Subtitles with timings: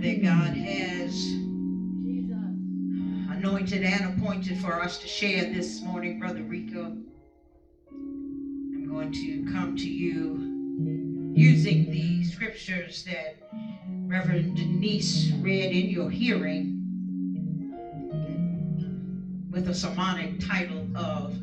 [0.00, 1.32] that God has
[3.36, 6.96] anointed and appointed for us to share this morning, Brother Rico.
[7.90, 13.40] I'm going to come to you using the scriptures that
[14.06, 16.76] Reverend Denise read in your hearing
[19.50, 21.34] with a sermonic title of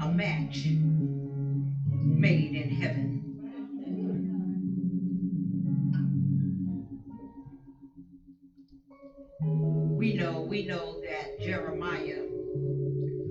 [0.00, 3.13] A Match Made in Heaven.
[10.54, 12.22] We know that Jeremiah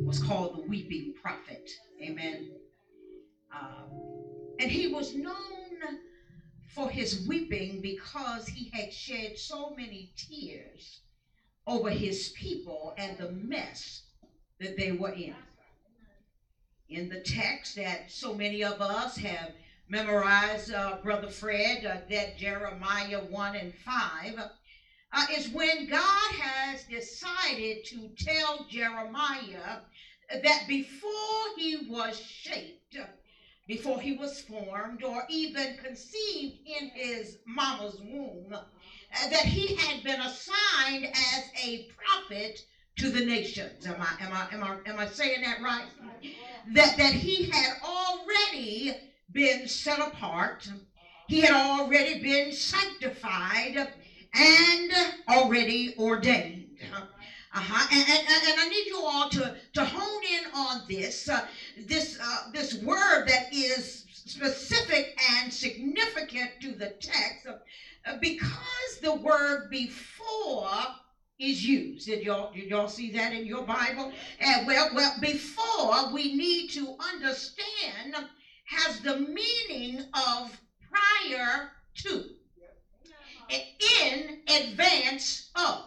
[0.03, 1.71] was called the weeping prophet.
[2.01, 2.49] Amen.
[3.49, 3.85] Uh,
[4.59, 5.99] and he was known
[6.75, 10.99] for his weeping because he had shed so many tears
[11.65, 14.01] over his people and the mess
[14.59, 15.33] that they were in.
[16.89, 19.51] In the text that so many of us have
[19.87, 24.39] memorized, uh, Brother Fred, uh, that Jeremiah 1 and 5
[25.13, 29.77] uh, is when God has decided to tell Jeremiah
[30.43, 32.97] that before he was shaped,
[33.67, 40.03] before he was formed, or even conceived in his mama's womb, uh, that he had
[40.03, 42.63] been assigned as a prophet
[42.97, 43.85] to the nations.
[43.87, 45.87] Am I, am I, am I, am I saying that right?
[46.73, 48.91] That, that he had already
[49.31, 50.67] been set apart.
[51.27, 53.87] He had already been sanctified
[54.33, 54.91] and
[55.29, 56.67] already ordained.
[57.53, 57.85] Uh-huh.
[57.91, 61.41] And, and, and I need you all to, to hone in on this, uh,
[61.77, 69.13] this, uh, this word that is specific and significant to the text uh, because the
[69.13, 70.71] word before
[71.39, 72.05] is used.
[72.05, 74.09] Did y'all, did y'all see that in your Bible?
[74.39, 78.15] And well, well, before we need to understand
[78.65, 80.59] has the meaning of
[80.89, 82.23] prior to
[83.49, 85.85] in advance of,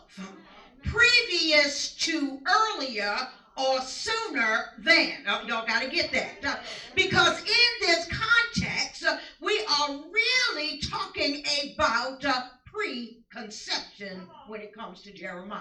[0.85, 3.17] previous to earlier
[3.57, 5.27] or sooner than.
[5.27, 6.45] Uh, y'all got to get that.
[6.45, 6.56] Uh,
[6.95, 15.00] because in this context, uh, we are really talking about uh, preconception when it comes
[15.03, 15.61] to Jeremiah.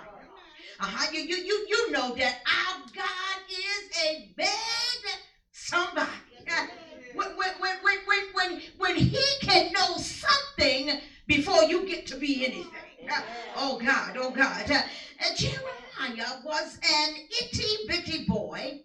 [0.80, 1.10] Uh-huh.
[1.14, 4.50] You, you, you, you know that our God is a bad
[5.52, 6.10] somebody.
[7.14, 9.96] When, when, when, when, when, when he can know
[11.28, 13.10] before you get to be anything.
[13.10, 13.22] Uh,
[13.56, 14.70] oh God, oh God.
[14.70, 14.82] Uh,
[15.36, 18.80] Jeremiah was an itty bitty boy,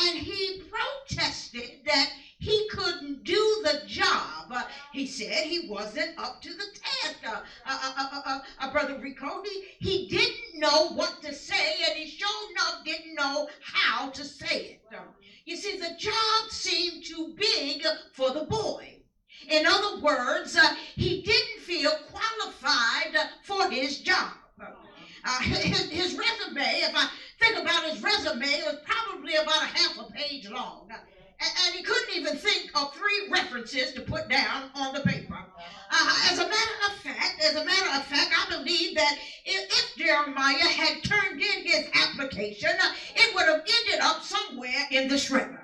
[0.00, 2.08] and he protested that
[2.38, 4.50] he couldn't do the job.
[4.50, 6.66] Uh, he said he wasn't up to the
[7.02, 7.14] task.
[7.24, 12.50] Uh, uh, uh, Brother Rico, he, he didn't know what to say, and he sure
[12.50, 14.78] enough didn't know how to say it.
[15.46, 18.98] you see, the job seemed too big for the boy.
[19.48, 24.32] In other words, uh, he didn't feel qualified for his job.
[25.26, 27.08] Uh, his, his, resume, if I
[27.40, 30.88] think about his resume, it was probably about a half a page long.
[30.90, 35.38] And, and he couldn't even think of three references to put down on the paper.
[35.90, 39.64] Uh, as a matter of fact, as a matter of fact, I believe that if,
[39.70, 45.08] if Jeremiah had turned in his application, uh, it would have ended up somewhere in
[45.08, 45.60] the shredder.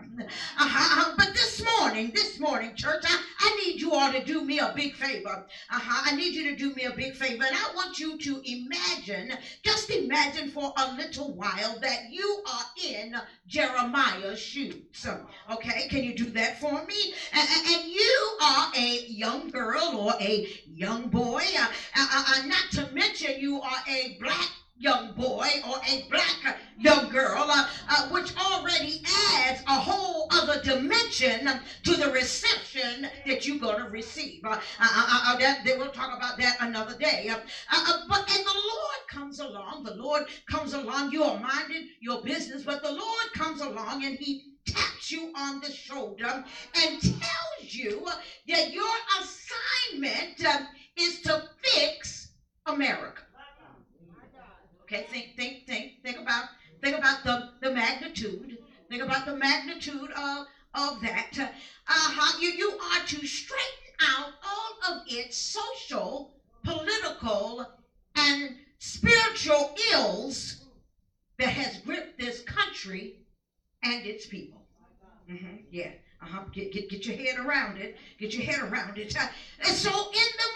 [0.58, 1.14] Uh-huh.
[1.16, 1.34] But
[1.80, 5.46] morning, this morning, church, I, I need you all to do me a big favor.
[5.70, 6.02] Uh-huh.
[6.04, 7.42] I need you to do me a big favor.
[7.42, 9.32] And I want you to imagine,
[9.64, 13.14] just imagine for a little while that you are in
[13.46, 15.06] Jeremiah's shoes.
[15.50, 17.14] Okay, can you do that for me?
[17.32, 21.66] And, and you are a young girl or a young boy, uh,
[21.96, 27.08] uh, uh, not to mention you are a black young boy or a black young
[27.08, 29.02] girl, uh, uh, which already
[29.36, 31.48] adds a whole other dimension
[31.84, 34.44] to the reception that you're going to receive.
[34.44, 37.30] Uh, uh, uh, uh that, they will talk about that another day.
[38.08, 42.62] but and the Lord comes along, the Lord comes along, you are minding your business,
[42.64, 44.36] but the Lord comes along and he
[44.66, 46.40] taps you on the shoulder
[46.76, 48.06] and tells you
[48.48, 48.84] that your
[49.18, 50.28] assignment
[50.96, 52.28] is to fix
[52.66, 53.22] America.
[54.90, 56.46] Okay, think, think, think, think about,
[56.80, 58.56] think about the, the magnitude.
[58.88, 60.42] Think about the magnitude of,
[60.74, 61.26] of that.
[61.38, 66.24] Uh, how you, you are to straighten out all of its social,
[66.64, 67.64] political,
[68.16, 70.56] and spiritual ills
[71.38, 73.12] that has gripped this country
[73.82, 74.62] and its people.
[75.28, 75.90] Mm-hmm, yeah.
[76.22, 76.40] Uh-huh.
[76.52, 77.92] Get, get, get your head around it.
[78.18, 79.12] Get your head around it.
[79.16, 79.26] Uh,
[79.66, 80.48] and so in the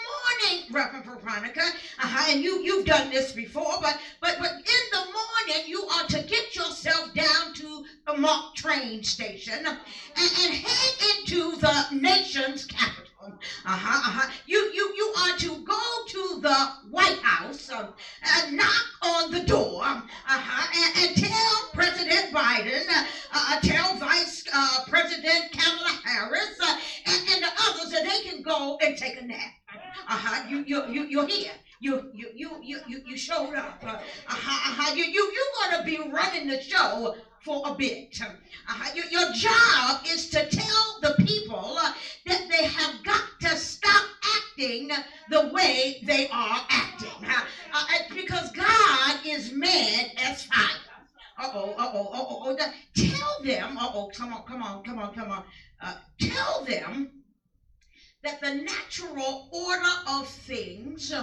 [0.49, 1.61] morning, Reverend Veronica,
[1.99, 6.03] uh-huh, and you, you've done this before, but, but, but in the morning, you are
[6.03, 12.65] to get yourself down to the MARC train station and, and head into the nation's
[12.65, 13.04] capital.
[13.65, 14.31] Uh-huh, uh-huh.
[14.45, 16.55] You, you, you are to go to the
[16.89, 23.05] White House, uh, uh, knock on the door, uh-huh, and, and, tell President Biden, uh,
[23.33, 26.59] uh, tell Vice uh, President Kamala Harris,
[27.05, 29.53] and, and, the others that they can go and take a nap.
[30.07, 31.51] Uh-huh, you, you, you, you're here.
[31.79, 33.79] You, you, you, you, you, showed up.
[33.83, 34.95] Uh, uh-huh, uh-huh.
[34.95, 38.19] You, you, you're going to be running the show for a bit.
[38.67, 41.77] Uh, your, your, job is to tell the people
[42.25, 44.03] that they have got to stop
[44.35, 44.89] acting
[45.29, 47.23] the way they are acting.
[47.23, 47.41] Uh,
[47.73, 50.65] uh, because God is mad as fire.
[51.37, 52.57] Uh-oh, uh-oh, uh-oh, uh-oh.
[52.95, 55.43] Tell them, uh-oh, come on, come on, come on, come on.
[55.81, 57.11] Uh, tell them
[58.23, 61.13] that the natural order of things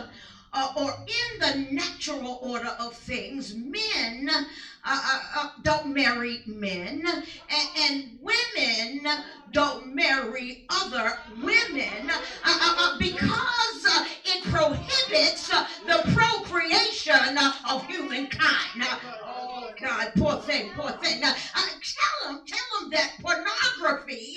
[0.52, 4.42] uh, or in the natural order of things, men uh,
[4.84, 9.06] uh, uh don't marry men, and, and, women
[9.50, 12.10] don't marry other women
[12.44, 17.36] uh, because it prohibits the procreation
[17.68, 18.82] of humankind.
[19.24, 21.20] Oh God, poor thing, poor thing.
[21.20, 24.36] tell them, tell them that pornography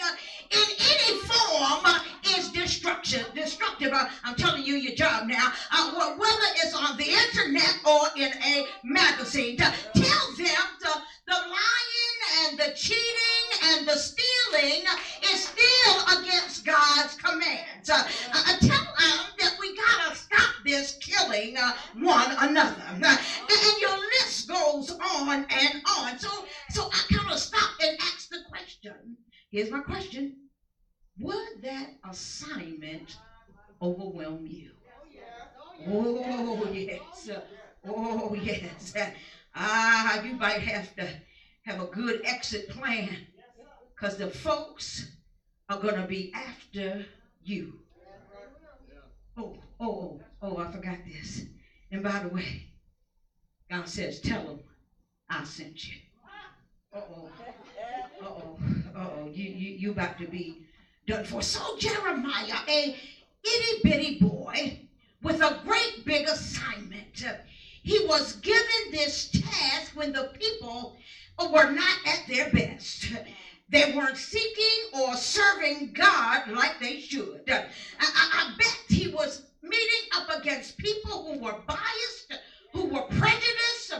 [0.51, 1.85] in any form
[2.37, 3.91] is destruction, destructive.
[4.23, 5.51] I'm telling you your job now.
[5.71, 10.89] Uh, whether it's on the internet or in a magazine, to tell them to,
[11.27, 12.15] the lying
[12.45, 14.83] and the cheating and the stealing
[15.33, 17.89] is still against God's commands.
[17.89, 18.03] Uh,
[18.33, 22.83] uh, tell them that we gotta stop this killing uh, one another.
[23.03, 23.17] Uh,
[23.49, 25.94] and your list goes on and on.
[29.55, 30.35] Here's my question
[31.17, 33.15] would that assignment
[33.81, 34.71] overwhelm you?
[35.87, 37.29] Oh, yes.
[37.85, 38.93] Oh, yes.
[39.55, 41.07] Ah, you might have to
[41.63, 43.15] have a good exit plan
[43.95, 45.05] because the folks
[45.69, 47.05] are going to be after
[47.41, 47.75] you.
[49.37, 51.43] Oh, oh, oh, oh, I forgot this.
[51.93, 52.71] And by the way,
[53.71, 54.59] God says, tell them
[55.29, 55.95] I sent you.
[56.93, 57.29] Uh-oh.
[58.21, 58.44] Uh-oh.
[59.35, 60.55] You, you, you about to be
[61.07, 61.41] done for.
[61.43, 62.85] So Jeremiah, a
[63.45, 64.73] itty bitty boy
[65.21, 67.23] with a great big assignment,
[67.83, 70.91] he was given this task when the people
[71.49, 73.11] were not at their best.
[73.69, 77.41] They weren't seeking or serving God like they should.
[77.49, 77.59] I,
[77.99, 82.37] I, I bet he was meeting up against people who were biased,
[82.73, 83.93] who were prejudiced,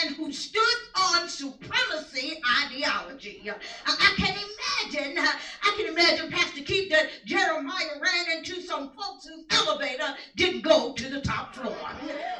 [0.00, 0.62] and who stood
[0.96, 3.50] on supremacy ideology.
[3.50, 3.54] I,
[3.86, 9.44] I can imagine, I can imagine Pastor Keith that Jeremiah ran into some folks whose
[9.50, 11.76] elevator didn't go to the top floor.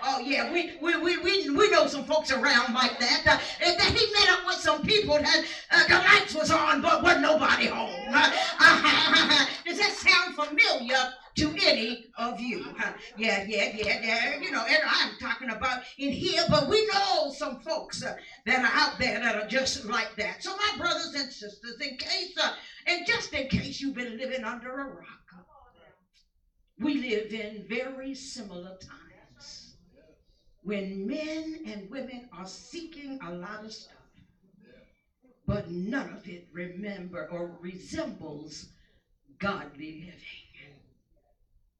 [0.05, 3.23] Oh yeah, we we, we, we, we know some folks around like that.
[3.27, 7.03] Uh, that he met up with some people that uh, the lights was on, but
[7.03, 7.91] wasn't nobody home.
[8.13, 8.31] Uh,
[9.65, 10.97] does that sound familiar?
[11.37, 12.63] To any of you.
[13.17, 14.35] Yeah, yeah, yeah, yeah.
[14.41, 18.13] You know, and I'm talking about in here, but we know some folks uh,
[18.47, 20.43] that are out there that are just like that.
[20.43, 22.51] So, my brothers and sisters, in case, uh,
[22.87, 25.45] and just in case you've been living under a rock,
[26.79, 29.75] we live in very similar times
[30.63, 33.97] when men and women are seeking a lot of stuff,
[35.47, 38.67] but none of it remember or resembles
[39.39, 40.42] godly living.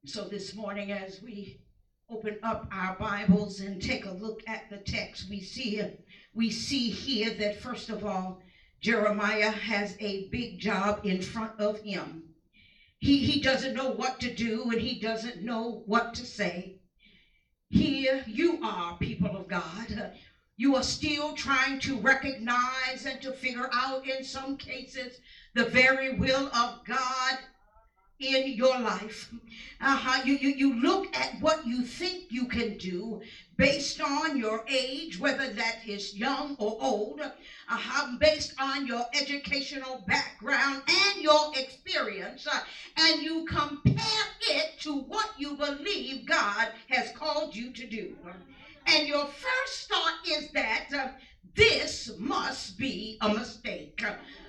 [0.05, 1.55] So this morning, as we
[2.09, 5.81] open up our Bibles and take a look at the text, we see
[6.33, 8.35] we see here that first of all,
[8.81, 12.23] Jeremiah has a big job in front of him.
[12.99, 16.73] He, he doesn't know what to do and he doesn't know what to say.
[17.69, 20.09] Here you are, people of God.
[20.57, 25.19] You are still trying to recognize and to figure out, in some cases,
[25.53, 27.35] the very will of God
[28.19, 29.29] in your life.
[29.81, 30.21] Uh-huh.
[30.23, 33.21] You, you, you look at what you think you can do
[33.57, 38.17] based on your age, whether that is young or old, uh-huh.
[38.19, 42.59] based on your educational background and your experience, uh,
[42.97, 48.15] and you compare it to what you believe God has called you to do.
[48.85, 51.07] And your first thought is that uh,
[51.55, 54.03] this must be a mistake.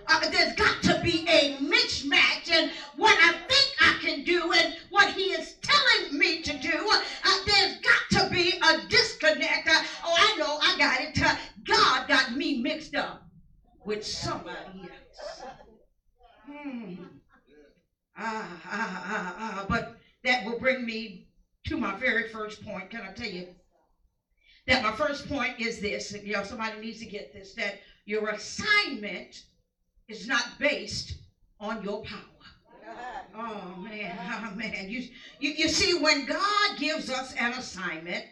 [0.08, 4.70] Uh, there's got to be a mismatch in what I think I can do and
[4.88, 6.86] what he is telling me to do.
[7.24, 9.68] Uh, there's got to be a disconnect.
[9.68, 11.20] Uh, oh, I know, I got it.
[11.22, 11.32] Uh,
[11.64, 13.18] God got me mixed up
[13.84, 15.42] with somebody else.
[16.46, 16.94] Hmm.
[18.16, 19.64] Ah, ah, ah, ah.
[19.66, 19.84] But
[20.24, 21.20] that will bring me
[21.66, 22.90] to my very first point.
[22.90, 23.44] Can I tell you?
[24.66, 26.12] That my first point is this.
[26.22, 27.52] You know, somebody needs to get this.
[27.54, 27.74] That
[28.06, 29.42] your assignment
[30.08, 31.14] is not based
[31.60, 32.20] on your power.
[33.36, 34.88] Oh man, oh man.
[34.88, 35.02] You,
[35.40, 38.24] you, you see, when God gives us an assignment,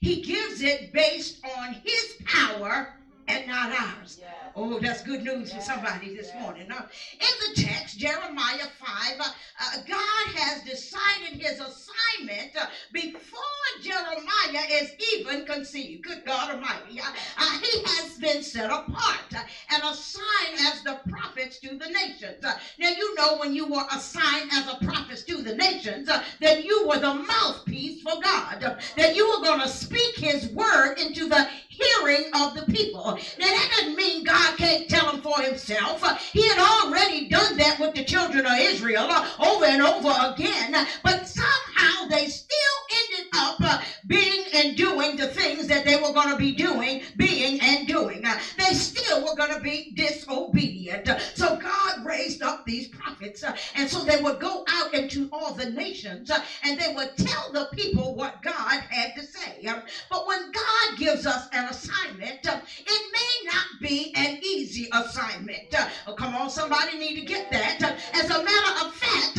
[0.00, 2.99] He gives it based on His power
[3.30, 4.18] and not ours.
[4.20, 4.30] Yes.
[4.56, 5.66] Oh, that's good news yes.
[5.66, 6.42] for somebody this yes.
[6.42, 6.68] morning.
[6.68, 13.40] Now, in the text, Jeremiah 5, uh, uh, God has decided his assignment uh, before
[13.80, 16.02] Jeremiah is even conceived.
[16.02, 17.00] Good God Almighty.
[17.00, 21.88] Uh, uh, he has been set apart uh, and assigned as the prophets to the
[21.88, 22.42] nations.
[22.42, 26.08] now, you know when you were assigned as a prophet to the nations,
[26.40, 30.94] that you were the mouthpiece for God, that you were going to speak his word
[30.98, 31.46] into the
[31.80, 33.18] hearing of the people.
[33.38, 36.02] Now, that doesn't mean God can't tell them for himself.
[36.32, 39.08] He had already done that with the children of Israel
[39.38, 42.56] over and over again, but somehow they still
[43.34, 47.58] up uh, being and doing the things that they were going to be doing, being
[47.60, 48.22] and doing.
[48.58, 51.08] They still were going to be disobedient.
[51.34, 53.42] So God raised up these prophets,
[53.74, 56.30] and so they would go out into all the nations
[56.62, 59.66] and they would tell the people what God had to say.
[60.10, 62.56] But when God gives us an assignment, uh,
[62.86, 65.62] it may not be an easy assignment.
[65.76, 67.82] Uh, oh, come on, somebody need to get that.
[67.82, 69.38] Uh, as a matter of fact,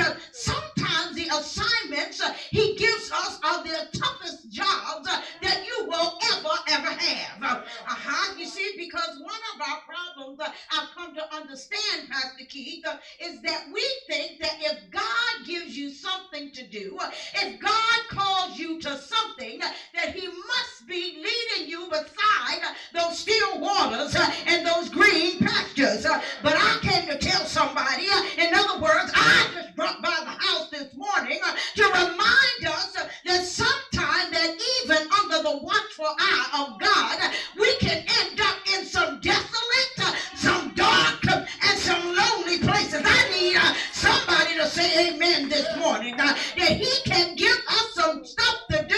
[1.13, 5.07] the assignments he gives us are the toughest jobs
[5.41, 7.43] that you will ever, ever have.
[7.43, 8.33] Uh-huh.
[8.37, 12.97] You see, because one of our problems uh, I've come to understand, Pastor Keith, uh,
[13.19, 17.99] is that we think that if God gives you something to do, uh, if God
[18.09, 22.61] calls you to something, that he must be leading you beside
[22.93, 24.15] those still waters
[24.47, 26.05] and those green pastures.
[26.43, 30.69] But I came to tell somebody, in other words, I just dropped by the house
[30.69, 32.93] this morning uh, to remind us
[33.25, 34.49] that sometimes that
[34.83, 40.13] even under the watchful eye of God, we can end up in some desolate, uh,
[40.35, 43.01] some dark, uh, and some lonely places.
[43.05, 43.57] I need
[43.93, 48.95] somebody to say amen this morning that he can give us some stuff to do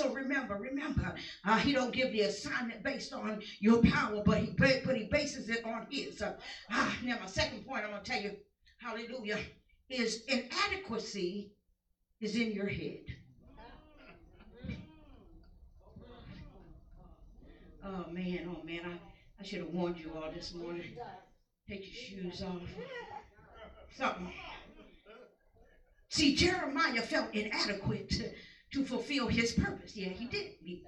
[0.00, 1.12] So remember, remember,
[1.44, 5.50] uh, he don't give the assignment based on your power, but he but he bases
[5.50, 6.22] it on his.
[6.22, 6.32] Uh,
[6.70, 8.32] ah, now my second point I'm gonna tell you,
[8.78, 9.38] hallelujah,
[9.90, 11.50] is inadequacy
[12.18, 13.02] is in your head.
[17.84, 18.98] Oh man, oh man, I,
[19.38, 20.94] I should have warned you all this morning.
[21.68, 22.62] Take your shoes off.
[23.98, 24.32] Something.
[26.08, 28.32] See, Jeremiah felt inadequate
[28.72, 29.96] to, fulfill his purpose.
[29.96, 30.52] Yeah, he did.
[30.62, 30.82] He,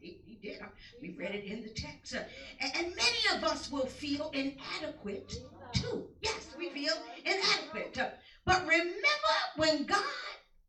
[0.00, 0.60] he, he, did.
[1.00, 2.14] We read it in the text.
[2.14, 5.34] And, and many of us will feel inadequate
[5.72, 6.08] too.
[6.20, 6.94] Yes, we feel
[7.24, 7.98] inadequate.
[8.44, 10.02] But remember when God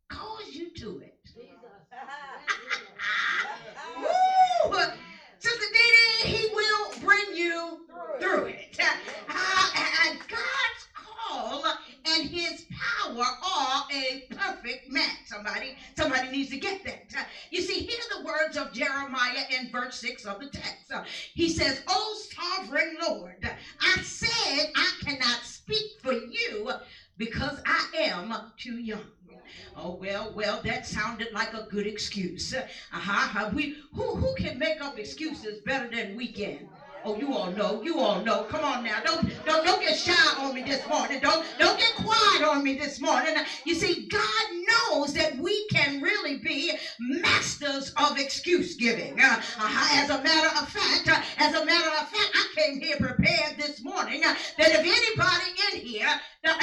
[0.10, 1.18] calls you to it.
[3.98, 4.78] Woo!
[5.40, 7.86] Sister Dee he will bring you
[8.20, 8.78] through it.
[9.30, 9.70] Uh,
[10.06, 11.66] and God's call
[12.06, 15.31] and his power are a perfect match.
[15.44, 17.26] Somebody, somebody needs to get that.
[17.50, 20.92] You see, hear the words of Jeremiah in verse 6 of the text.
[21.34, 23.38] He says, Oh sovereign Lord,
[23.80, 26.72] I said I cannot speak for you
[27.18, 29.08] because I am too young.
[29.76, 32.54] Oh well, well, that sounded like a good excuse.
[32.54, 33.46] Uh-huh.
[33.52, 36.66] We who who can make up excuses better than we can?
[37.06, 37.82] Oh, you all know.
[37.84, 38.44] You all know.
[38.44, 39.00] Come on now.
[39.00, 41.20] Don't don't don't get shy on me this morning.
[41.22, 43.36] Don't don't get quiet on me this morning.
[43.66, 44.46] You see, God
[44.92, 49.20] knows that we can really be masters of excuse giving.
[49.20, 52.78] Uh, uh, as a matter of fact, uh, as a matter of fact, I came
[52.80, 56.16] here prepared this morning uh, that if anybody in here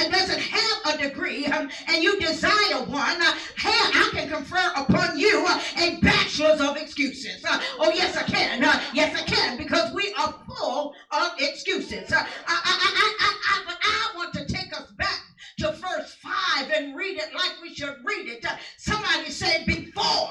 [0.09, 5.15] doesn't have a degree um, and you desire one, uh, hey, I can confer upon
[5.15, 7.43] you uh, a bachelor's of excuses.
[7.79, 8.61] oh yes, I can.
[8.93, 12.11] yes, I can because we are full of excuses.
[12.11, 15.21] I, I, I, I want to take us back
[15.59, 18.45] to verse 5 and read it like we should read it.
[18.77, 20.29] somebody say, before.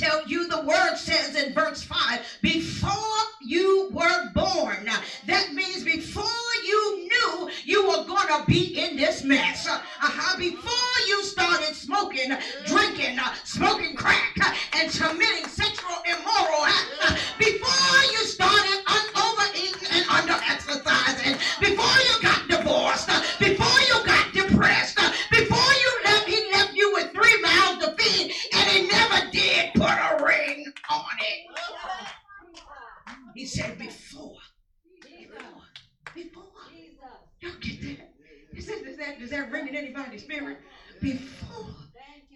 [0.00, 2.90] Tell you, the word says in verse 5 before
[3.42, 4.88] you were born.
[5.26, 6.24] That means before
[6.64, 9.66] you knew you were going to be in this mess.
[9.68, 10.38] Uh-huh.
[10.38, 12.32] Before you started smoking,
[12.64, 16.96] drinking, uh, smoking crack, uh, and committing sexual immoral acts.
[17.02, 20.99] Uh, before you started un- overeating and under exercising.
[33.40, 34.36] He said, before.
[35.00, 35.62] Before.
[36.14, 36.42] Before.
[37.40, 38.10] Y'all get that?
[38.52, 40.58] He said, does that, does that ring in anybody's spirit?
[41.00, 41.74] Before.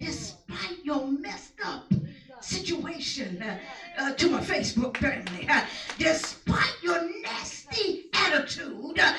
[0.01, 1.93] Despite your messed up
[2.41, 3.59] situation uh,
[3.99, 5.63] uh, to my Facebook family, uh,
[5.99, 9.13] despite your nasty attitude, uh,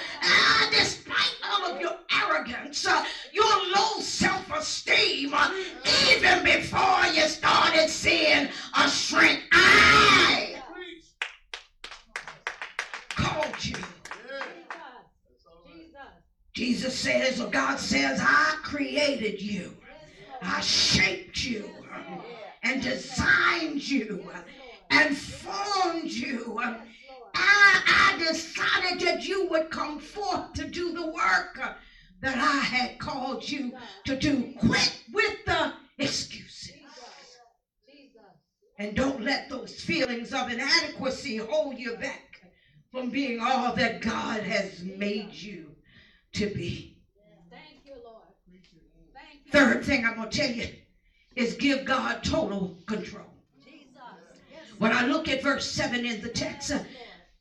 [55.97, 56.73] 7 in the text,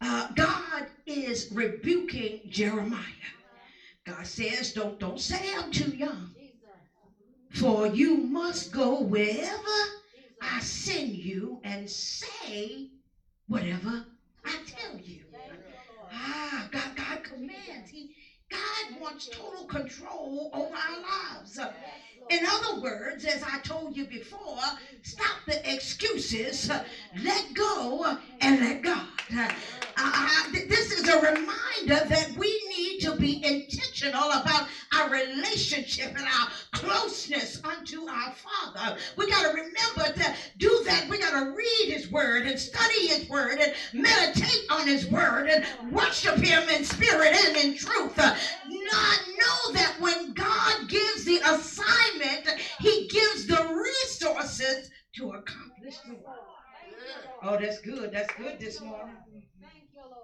[0.02, 3.02] uh, God is rebuking Jeremiah.
[4.06, 6.30] God says, don't, don't say I'm too young.
[7.52, 9.80] For you must go wherever
[10.42, 12.86] I send you and say
[13.48, 14.02] whatever
[14.46, 15.22] I tell you.
[16.12, 17.90] Ah, God, God commands.
[17.90, 18.08] He,
[18.52, 21.00] God wants total control over our
[21.34, 21.60] lives.
[22.30, 24.62] In other words, as I told you before,
[25.04, 26.70] stop the excuses,
[27.14, 29.04] let go, and let God.
[29.98, 32.65] Uh, this is a reminder that we
[32.96, 38.94] need to be intentional about our relationship and our closeness unto our Father.
[39.18, 41.03] We got to remember to do that.
[41.08, 45.48] We got to read His Word and study His Word and meditate on His Word
[45.48, 48.18] and worship Him in spirit and in truth.
[48.18, 52.48] Not know that when God gives the assignment,
[52.79, 53.62] He gives the
[54.03, 56.44] resources to accomplish the work.
[57.42, 58.12] Oh, that's good.
[58.12, 59.16] That's good this morning.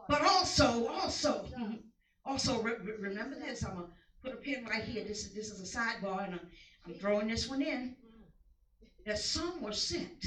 [0.08, 1.46] But also, also,
[2.26, 3.64] also re- remember this.
[3.64, 3.88] I'm gonna
[4.22, 5.04] put a pin right here.
[5.04, 6.48] This is this is a sidebar, and I'm,
[6.86, 7.94] I'm throwing this one in.
[9.06, 10.26] That some were sent,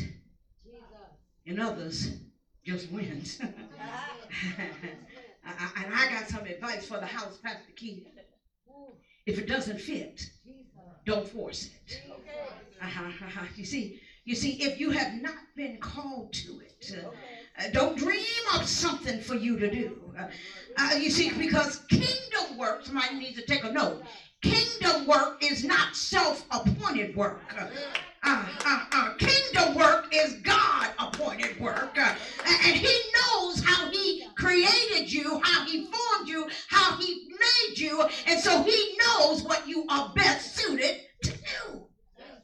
[1.46, 2.08] and others
[2.64, 3.36] just went.
[3.40, 3.52] and
[5.92, 8.04] I got some advice for the house, Pastor Keith.
[9.26, 10.28] If it doesn't fit,
[11.04, 12.00] don't force it.
[12.80, 13.44] Uh-huh, uh-huh.
[13.54, 17.10] You see, you see, if you have not been called to it, uh,
[17.58, 18.18] uh, don't dream
[18.54, 20.00] of something for you to do.
[20.18, 20.26] Uh,
[20.76, 24.02] uh, you see, because kingdom work, somebody needs to take a note.
[24.42, 27.40] Kingdom work is not self-appointed work.
[28.26, 35.84] Uh, kingdom work is God-appointed work, and He knows how He created you, how He
[35.84, 40.96] formed you, how He made you, and so He knows what you are best suited.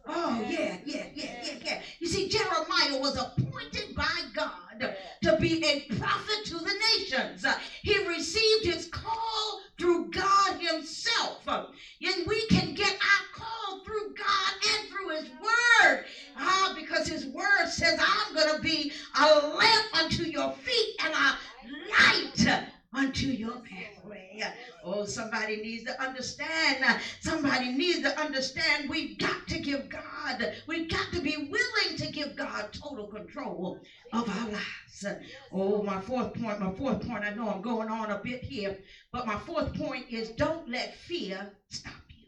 [0.06, 1.78] Oh, yeah, yeah, yeah, yeah, yeah.
[2.00, 7.44] You see, Jeremiah was appointed by God to be a prophet to the nations.
[7.82, 11.46] He received his call through God himself.
[11.48, 16.00] And we can get our call through God and through his word.
[16.36, 21.14] Ah, because his word says, I'm going to be a lamp unto your feet and
[21.14, 21.34] a
[21.90, 22.29] light
[22.94, 24.42] unto your pathway.
[24.82, 26.84] Oh, somebody needs to understand.
[27.20, 32.08] Somebody needs to understand we've got to give God, we've got to be willing to
[32.08, 33.72] give God total control
[34.12, 35.04] of our lives.
[35.50, 38.70] Oh, my fourth point, my fourth point, I know I'm going on a bit here,
[39.12, 42.24] but my fourth point is don't let fear stop you.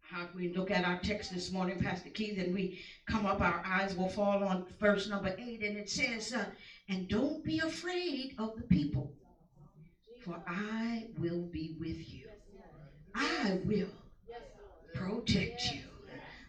[0.00, 2.68] How we look at our text this morning, Pastor Keith, and we
[3.06, 6.46] come up, our eyes will fall on verse number eight, and it says, uh,
[6.88, 9.10] and don't be afraid of the people,
[10.18, 12.26] for I will be with you.
[13.14, 13.94] I will
[14.92, 15.80] protect you.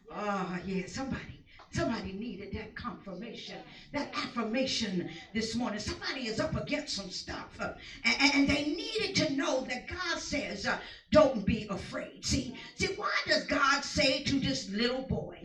[0.09, 1.34] Oh, yeah, somebody
[1.75, 3.57] Somebody needed that confirmation,
[3.93, 5.79] that affirmation this morning.
[5.79, 7.69] Somebody is up against some stuff, uh,
[8.05, 10.77] and, and, they needed to know that God says, uh,
[11.11, 15.35] "Don't be afraid." See, see, why does God say to this little boy,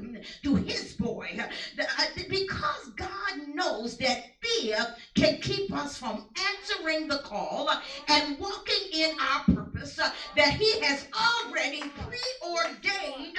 [0.45, 1.47] to his boy, uh,
[1.99, 7.69] uh because God knows that fear can keep us from answering the call
[8.09, 11.05] and walking in our purpose uh, that He has
[11.45, 13.30] already preordained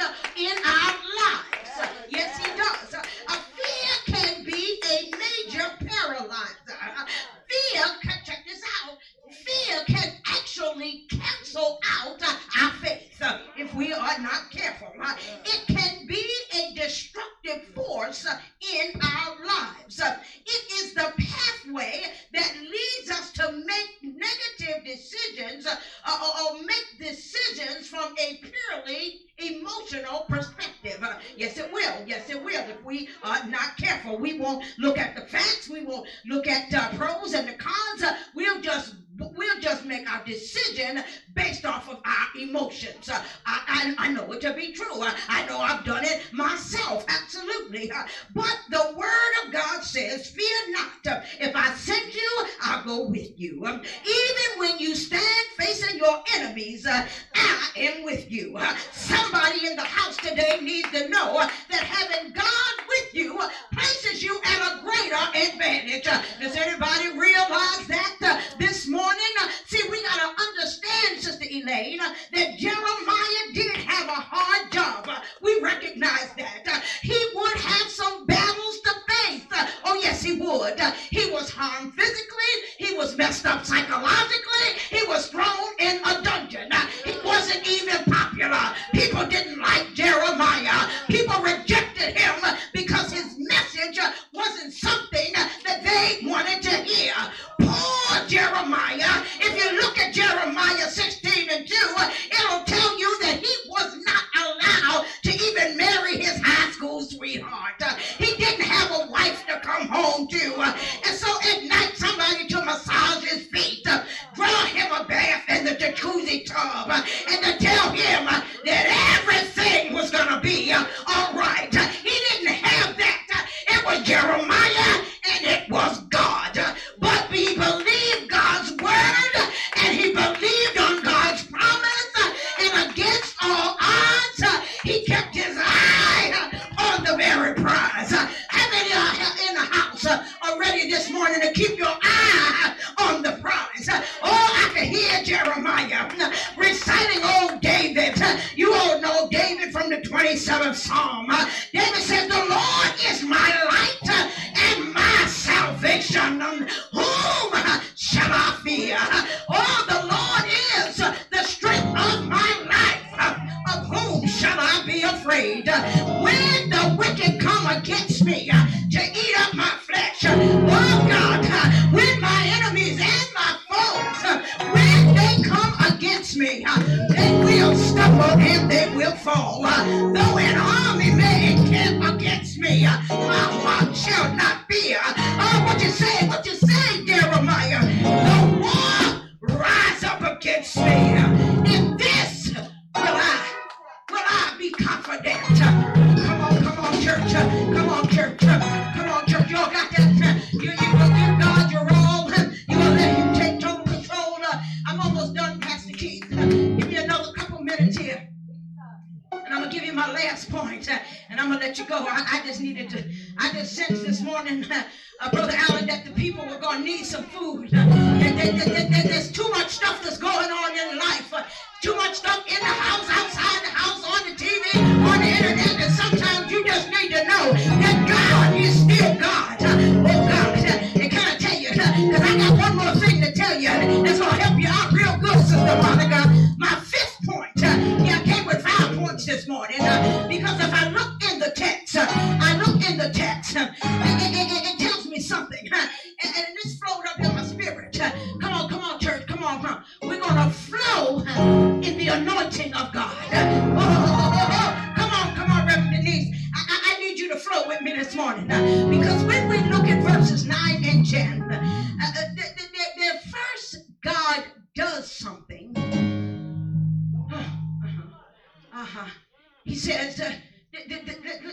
[269.72, 270.30] He says, uh,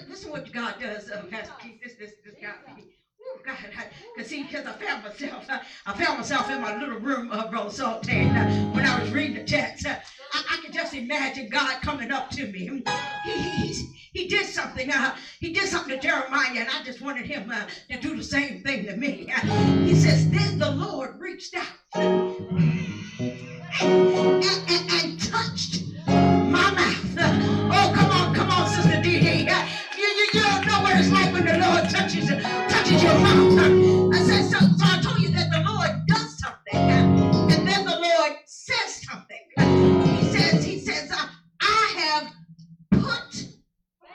[0.09, 1.81] listen what God does, uh, Pastor Keith.
[1.81, 2.83] This, this, this got me.
[3.23, 3.55] Oh God,
[4.13, 7.49] because see, because I found myself, I, I found myself in my little room, uh,
[7.49, 9.87] Brother Sultan, uh, when I was reading the text.
[9.87, 9.95] Uh,
[10.33, 12.83] I, I, could just imagine God coming up to me.
[13.23, 14.91] He, he, he did something.
[14.91, 18.25] Uh, he did something to Jeremiah, and I just wanted him uh, to do the
[18.25, 19.31] same thing to me.
[19.33, 19.41] Uh,
[19.85, 21.69] he says, Then the Lord reached out
[23.81, 27.08] and, and, and touched my mouth.
[32.09, 32.29] touches
[32.73, 33.59] touches your mouth.
[34.15, 37.99] I said, so, so I told you that the Lord does something, and then the
[38.01, 39.37] Lord says something.
[40.17, 41.27] He says, He says, uh,
[41.61, 42.33] I have
[42.93, 43.49] put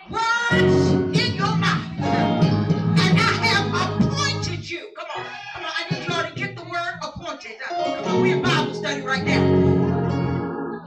[0.09, 4.89] words in your mouth, and I have appointed you.
[4.97, 7.59] Come on, come on, I need you all to get the word appointed.
[7.61, 9.69] Come on, we're in Bible study right now.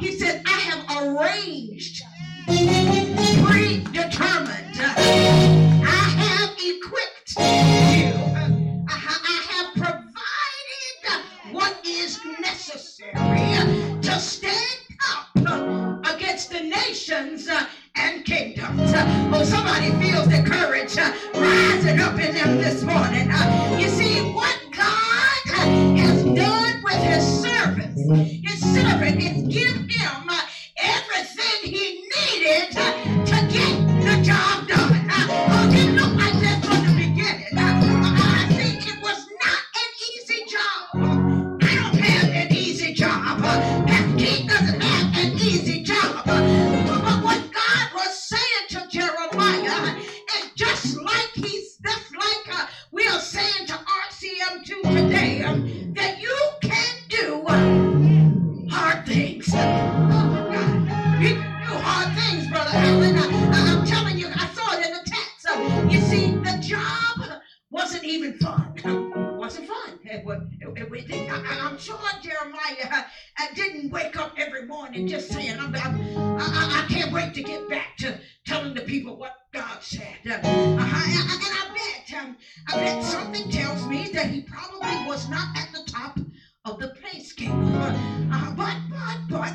[0.01, 2.03] He said, I have arranged,
[2.47, 4.56] predetermined.
[68.07, 68.73] Even fun.
[69.37, 69.99] wasn't fun.
[70.05, 70.23] It,
[70.61, 73.03] it, it, it I, am sure Jeremiah uh,
[73.41, 75.97] uh, didn't wake up every morning just saying, I'm, I'm,
[76.39, 78.17] I, I I can't wait to get back to
[78.47, 80.19] telling the people what God said.
[80.27, 82.37] Uh, uh, and I bet, um,
[82.69, 86.19] I bet something tells me that he probably was not at the top
[86.65, 87.53] of the pay scale.
[87.53, 87.93] Uh,
[88.33, 89.55] uh, but, but, but,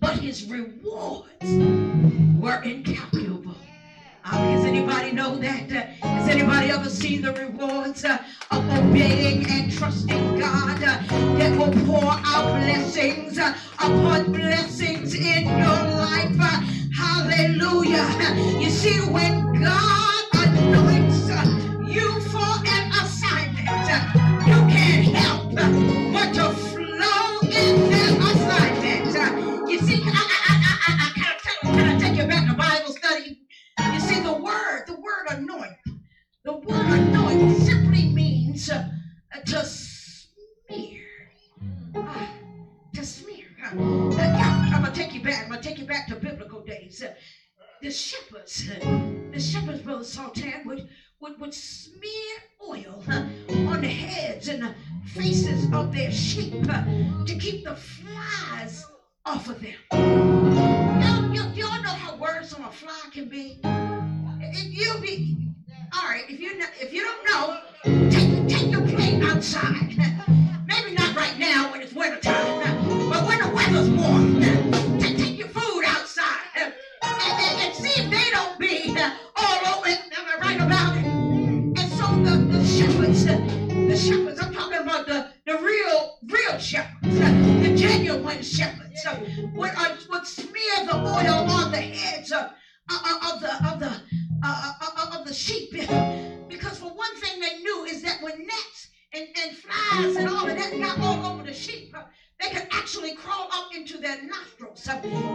[0.00, 1.58] but his rewards
[2.36, 3.56] were incalculable.
[4.24, 5.86] Uh, does anybody know that?
[6.32, 8.20] Anybody ever seen the rewards of
[8.52, 10.21] obeying and trusting
[39.46, 41.00] to smear.
[41.96, 42.28] Ah,
[42.94, 43.46] to smear.
[43.62, 43.70] Uh,
[44.72, 45.42] I'm gonna take you back.
[45.44, 47.02] I'm gonna take you back to biblical days.
[47.02, 47.10] Uh,
[47.82, 48.78] the shepherds, uh,
[49.32, 50.82] the shepherds, brother Sultan, would
[51.20, 52.34] would, would smear
[52.66, 53.22] oil uh,
[53.68, 54.72] on the heads and the
[55.04, 56.82] faces of their sheep uh,
[57.24, 58.86] to keep the flies
[59.26, 59.74] off of them.
[59.92, 63.60] Y'all, y'all, y'all know how worrisome a fly can be.
[64.40, 65.36] If you be
[65.94, 67.56] all right, if you not, if you don't know,
[69.20, 69.96] outside.
[70.66, 74.40] Maybe not right now when it's wintertime, but when the weather's warm,
[75.00, 76.72] take, take your food outside and,
[77.02, 78.96] and, and see if they don't be
[79.36, 79.88] all over
[80.40, 81.04] right about it?
[81.04, 87.18] And so the, the shepherds, the shepherds, I'm talking about the, the real, real shepherds,
[87.18, 89.16] the genuine shepherds, uh,
[89.54, 92.46] would, uh, would smear the oil on the heads of,
[92.90, 94.00] uh, of the of the
[94.44, 95.70] uh, uh, of the sheep,
[96.48, 100.48] because for one thing they knew is that when gnats and, and flies and all
[100.48, 101.94] of that got all over the sheep,
[102.40, 104.88] they could actually crawl up into their nostrils,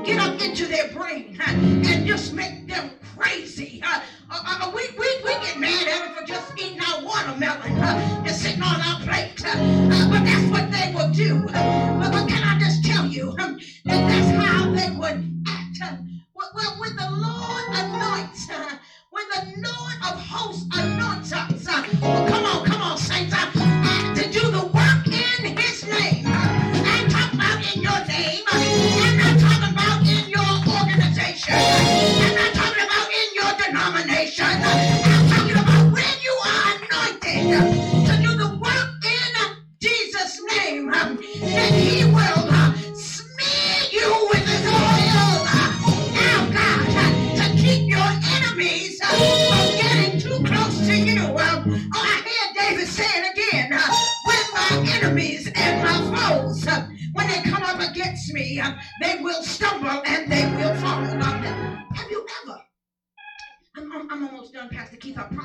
[0.06, 3.82] get up into their brain, and just make them crazy.
[3.86, 4.97] Uh, uh, uh, we,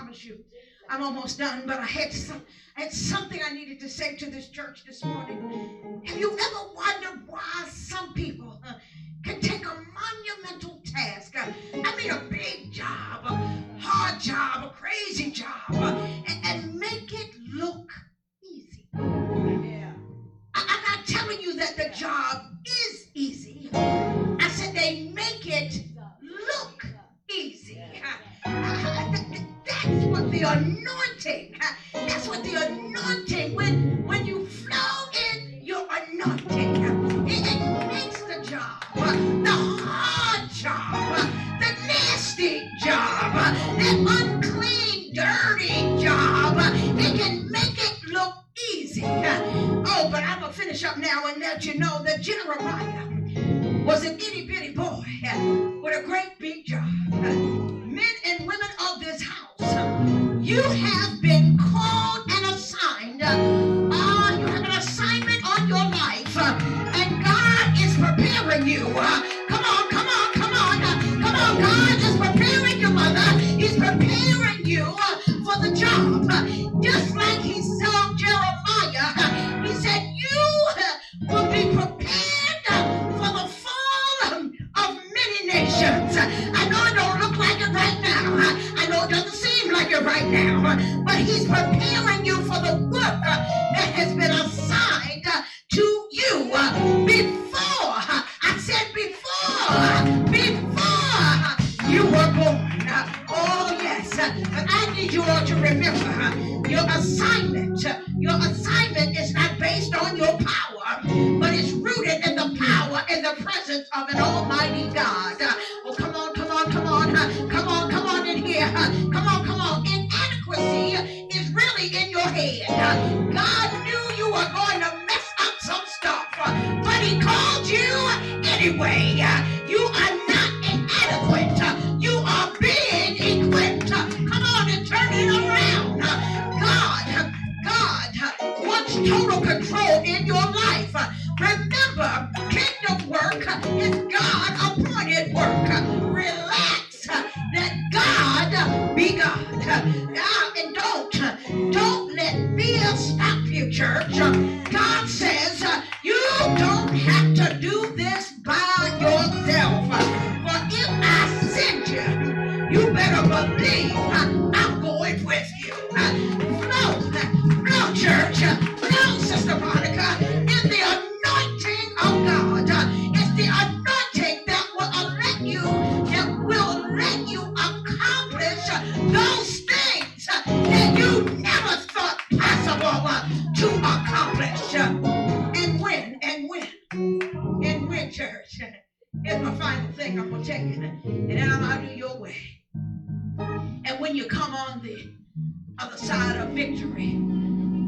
[0.03, 0.39] promise you.
[0.91, 2.43] I'm almost done, but I had some,
[2.77, 6.03] I had something I needed to say to this church this morning.
[6.05, 8.75] Have you ever wondered why some people uh,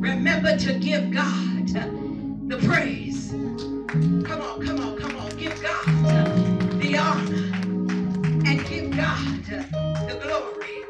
[0.05, 3.31] Remember to give God the praise.
[3.31, 5.31] Come on, come on, come on.
[5.39, 5.87] Give God
[6.79, 7.51] the honor
[8.47, 10.85] and give God the glory.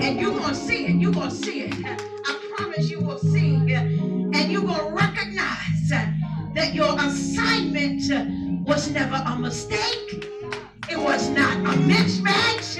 [0.00, 0.94] And you're going to see it.
[0.94, 1.74] You're going to see it.
[1.84, 3.56] I promise you will see.
[3.74, 10.30] And you're going to recognize that your assignment was never a mistake.
[10.88, 12.73] It was not a mismatch.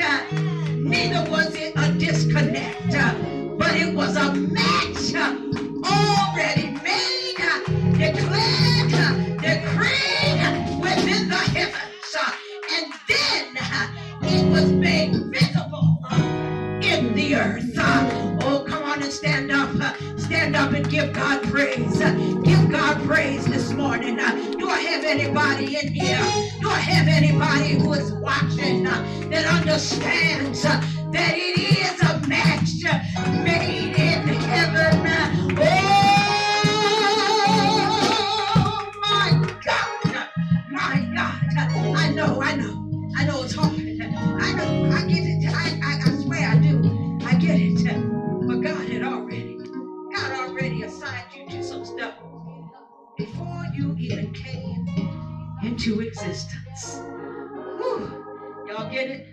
[58.67, 59.29] Y'all get it?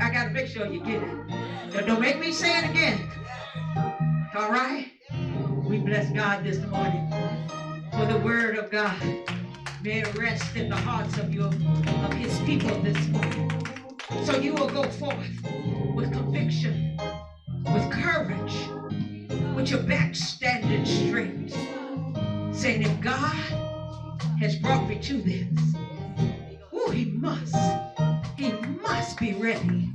[0.00, 1.86] I got to make sure you get it.
[1.86, 3.10] Don't make me say it again.
[4.36, 4.86] All right?
[5.64, 7.12] We bless God this morning
[7.90, 8.94] for the word of God.
[9.82, 13.50] May it rest in the hearts of your of his people this morning.
[14.22, 15.28] So you will go forth
[15.96, 16.96] with conviction,
[17.64, 18.68] with courage,
[19.56, 21.50] with your back standing straight,
[22.52, 23.69] saying, if God
[24.40, 25.74] has brought me to this.
[26.72, 27.56] Oh, he must,
[28.38, 29.90] he must be ready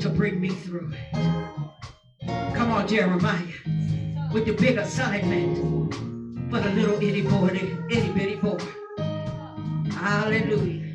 [0.00, 1.34] to bring me through it.
[2.54, 3.42] Come on, Jeremiah,
[4.32, 5.58] with the big assignment
[6.50, 7.48] for the little itty boy,
[7.90, 8.58] itty bitty boy.
[9.92, 10.85] Hallelujah.